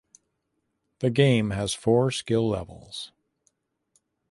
The 0.97 1.11
game 1.11 1.51
has 1.51 1.75
four 1.75 2.09
skill 2.09 2.49
levels. 2.49 3.11